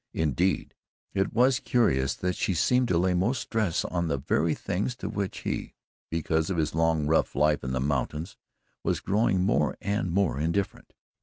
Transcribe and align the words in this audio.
Indeed, 0.15 0.73
it 1.13 1.31
was 1.31 1.59
curious 1.59 2.15
that 2.15 2.35
she 2.35 2.55
seemed 2.55 2.87
to 2.87 2.97
lay 2.97 3.13
most 3.13 3.39
stress 3.39 3.85
on 3.85 4.07
the 4.07 4.17
very 4.17 4.55
things 4.55 4.95
to 4.95 5.07
which 5.09 5.41
he, 5.41 5.75
because 6.09 6.49
of 6.49 6.57
his 6.57 6.73
long 6.73 7.05
rough 7.05 7.35
life 7.35 7.63
in 7.63 7.71
the 7.71 7.79
mountains, 7.79 8.35
was 8.83 8.99
growing 8.99 9.41
more 9.43 9.77
and 9.79 10.09
more 10.09 10.39
indifferent. 10.39 10.93